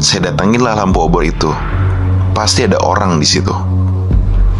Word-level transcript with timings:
Saya 0.00 0.32
datanginlah 0.32 0.80
lampu 0.80 1.04
obor 1.04 1.20
itu. 1.20 1.52
Pasti 2.32 2.64
ada 2.64 2.80
orang 2.80 3.20
di 3.20 3.28
situ. 3.28 3.52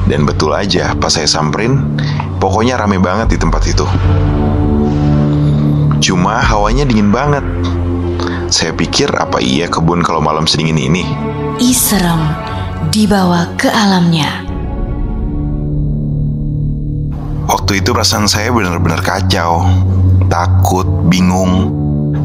Dan 0.05 0.29
betul 0.29 0.53
aja, 0.53 0.93
pas 1.01 1.17
saya 1.17 1.25
samperin, 1.25 1.97
pokoknya 2.37 2.77
rame 2.77 3.01
banget 3.01 3.33
di 3.33 3.39
tempat 3.41 3.65
itu. 3.65 3.89
Cuma 6.05 6.45
hawanya 6.45 6.85
dingin 6.85 7.09
banget. 7.09 7.41
Saya 8.53 8.77
pikir 8.77 9.09
apa 9.17 9.41
iya 9.41 9.65
kebun 9.65 10.05
kalau 10.05 10.21
malam 10.21 10.45
sedingin 10.45 10.77
ini? 10.77 11.09
Ih 11.57 11.73
serem, 11.73 12.21
dibawa 12.93 13.49
ke 13.57 13.73
alamnya. 13.73 14.45
Waktu 17.49 17.81
itu 17.81 17.97
perasaan 17.97 18.29
saya 18.29 18.53
benar-benar 18.53 19.01
kacau, 19.01 19.65
takut, 20.29 20.85
bingung. 21.09 21.73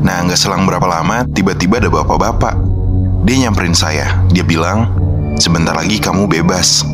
Nah, 0.03 0.19
nggak 0.27 0.35
selang 0.35 0.67
berapa 0.67 0.83
lama, 0.83 1.23
tiba-tiba 1.31 1.79
ada 1.79 1.87
bapak-bapak. 1.87 2.74
Dia 3.25 3.49
nyamperin 3.49 3.73
saya. 3.73 4.21
Dia 4.29 4.45
bilang, 4.45 4.93
sebentar 5.41 5.73
lagi 5.73 5.97
kamu 5.97 6.29
bebas. 6.29 6.85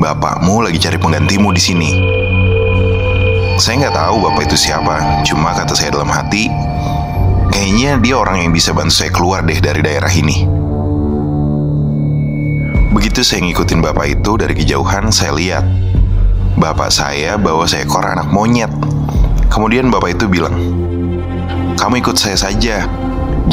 Bapakmu 0.00 0.64
lagi 0.64 0.80
cari 0.80 0.96
penggantimu 0.96 1.52
di 1.52 1.60
sini. 1.60 1.90
Saya 3.60 3.84
nggak 3.84 3.92
tahu 3.92 4.16
bapak 4.24 4.48
itu 4.48 4.56
siapa. 4.56 5.20
Cuma 5.28 5.52
kata 5.52 5.76
saya 5.76 5.92
dalam 5.92 6.08
hati, 6.08 6.48
kayaknya 7.52 8.00
dia 8.00 8.16
orang 8.16 8.48
yang 8.48 8.52
bisa 8.56 8.72
bantu 8.72 8.96
saya 8.96 9.12
keluar 9.12 9.44
deh 9.44 9.60
dari 9.60 9.84
daerah 9.84 10.08
ini. 10.08 10.48
Begitu 12.96 13.20
saya 13.20 13.44
ngikutin 13.44 13.84
bapak 13.84 14.06
itu 14.08 14.40
dari 14.40 14.56
kejauhan, 14.56 15.12
saya 15.12 15.36
lihat 15.36 15.68
bapak 16.56 16.88
saya 16.88 17.36
bawa 17.36 17.68
seekor 17.68 18.08
anak 18.08 18.32
monyet. 18.32 18.72
Kemudian 19.52 19.92
bapak 19.92 20.16
itu 20.16 20.32
bilang, 20.32 20.56
"Kamu 21.76 22.00
ikut 22.00 22.16
saya 22.16 22.40
saja. 22.40 22.88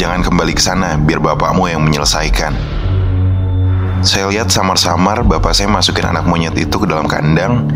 Jangan 0.01 0.25
kembali 0.25 0.57
ke 0.57 0.63
sana 0.65 0.97
biar 0.97 1.21
bapakmu 1.21 1.69
yang 1.69 1.85
menyelesaikan." 1.85 2.57
Saya 4.01 4.33
lihat 4.33 4.49
samar-samar 4.49 5.21
bapak 5.21 5.53
saya 5.53 5.69
masukin 5.69 6.09
anak 6.09 6.25
monyet 6.25 6.57
itu 6.57 6.73
ke 6.81 6.89
dalam 6.89 7.05
kandang 7.05 7.69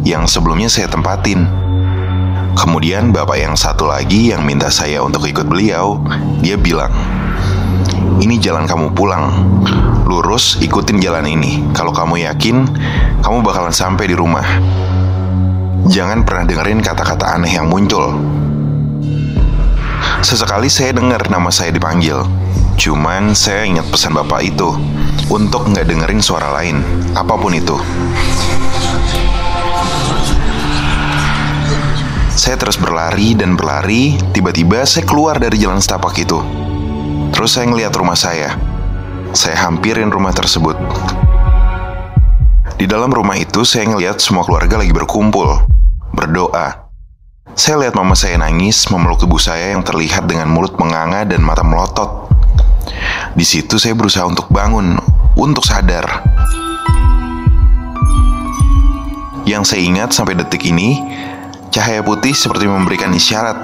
yang 0.00 0.24
sebelumnya 0.24 0.72
saya 0.72 0.88
tempatin. 0.88 1.44
Kemudian 2.56 3.12
bapak 3.12 3.36
yang 3.36 3.52
satu 3.52 3.84
lagi 3.84 4.32
yang 4.32 4.40
minta 4.48 4.72
saya 4.72 5.04
untuk 5.04 5.28
ikut 5.28 5.44
beliau, 5.44 6.00
dia 6.40 6.56
bilang, 6.56 6.96
"Ini 8.24 8.40
jalan 8.40 8.64
kamu 8.64 8.96
pulang. 8.96 9.36
Lurus 10.08 10.56
ikutin 10.64 10.96
jalan 11.04 11.28
ini. 11.28 11.60
Kalau 11.76 11.92
kamu 11.92 12.24
yakin, 12.24 12.64
kamu 13.20 13.44
bakalan 13.44 13.76
sampai 13.76 14.08
di 14.08 14.16
rumah. 14.16 14.48
Jangan 15.92 16.24
pernah 16.24 16.48
dengerin 16.48 16.80
kata-kata 16.80 17.36
aneh 17.36 17.52
yang 17.52 17.68
muncul." 17.68 18.16
Sesekali 20.26 20.66
saya 20.66 20.90
dengar 20.90 21.30
nama 21.30 21.54
saya 21.54 21.70
dipanggil. 21.70 22.18
Cuman 22.74 23.38
saya 23.38 23.62
ingat 23.62 23.86
pesan 23.94 24.10
bapak 24.10 24.42
itu 24.42 24.74
untuk 25.30 25.70
nggak 25.70 25.86
dengerin 25.86 26.18
suara 26.18 26.50
lain, 26.50 26.82
apa 27.14 27.38
pun 27.38 27.54
itu. 27.54 27.78
Saya 32.34 32.58
terus 32.58 32.74
berlari 32.74 33.38
dan 33.38 33.54
berlari, 33.54 34.18
tiba-tiba 34.34 34.82
saya 34.82 35.06
keluar 35.06 35.38
dari 35.38 35.62
jalan 35.62 35.78
setapak 35.78 36.18
itu. 36.18 36.42
Terus 37.30 37.54
saya 37.54 37.70
ngeliat 37.70 37.94
rumah 37.94 38.18
saya. 38.18 38.58
Saya 39.30 39.54
hampirin 39.62 40.10
rumah 40.10 40.34
tersebut. 40.34 40.74
Di 42.74 42.90
dalam 42.90 43.14
rumah 43.14 43.38
itu 43.38 43.62
saya 43.62 43.86
ngeliat 43.94 44.18
semua 44.18 44.42
keluarga 44.42 44.82
lagi 44.82 44.90
berkumpul, 44.90 45.70
berdoa. 46.10 46.85
Saya 47.56 47.80
lihat 47.80 47.96
mama 47.96 48.12
saya 48.12 48.36
nangis 48.36 48.84
memeluk 48.92 49.24
ibu 49.24 49.40
saya 49.40 49.72
yang 49.72 49.80
terlihat 49.80 50.28
dengan 50.28 50.44
mulut 50.52 50.76
menganga 50.76 51.24
dan 51.24 51.40
mata 51.40 51.64
melotot. 51.64 52.28
Di 53.32 53.48
situ 53.48 53.80
saya 53.80 53.96
berusaha 53.96 54.28
untuk 54.28 54.52
bangun, 54.52 55.00
untuk 55.40 55.64
sadar. 55.64 56.04
Yang 59.48 59.72
saya 59.72 59.80
ingat 59.88 60.12
sampai 60.12 60.36
detik 60.36 60.68
ini, 60.68 61.00
cahaya 61.72 62.04
putih 62.04 62.36
seperti 62.36 62.68
memberikan 62.68 63.08
isyarat 63.16 63.56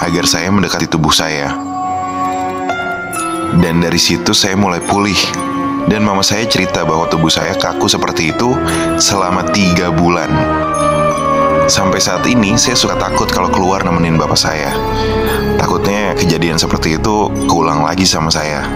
agar 0.00 0.24
saya 0.24 0.48
mendekati 0.48 0.88
tubuh 0.88 1.12
saya. 1.12 1.52
Dan 3.60 3.84
dari 3.84 4.00
situ 4.00 4.32
saya 4.32 4.56
mulai 4.56 4.80
pulih. 4.80 5.20
Dan 5.84 6.00
mama 6.00 6.24
saya 6.24 6.48
cerita 6.48 6.80
bahwa 6.88 7.12
tubuh 7.12 7.28
saya 7.28 7.52
kaku 7.60 7.92
seperti 7.92 8.32
itu 8.32 8.56
selama 8.96 9.44
tiga 9.52 9.92
bulan. 9.92 10.32
Sampai 11.70 12.02
saat 12.02 12.26
ini 12.26 12.58
saya 12.58 12.74
suka 12.74 12.98
takut 12.98 13.30
kalau 13.30 13.46
keluar 13.46 13.86
nemenin 13.86 14.18
bapak 14.18 14.38
saya. 14.38 14.74
Takutnya 15.58 16.14
kejadian 16.18 16.58
seperti 16.58 16.98
itu 16.98 17.30
keulang 17.46 17.86
lagi 17.86 18.02
sama 18.02 18.30
saya. 18.34 18.66